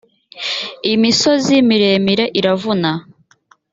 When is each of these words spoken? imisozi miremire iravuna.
imisozi 0.93 1.55
miremire 1.67 2.25
iravuna. 2.39 2.91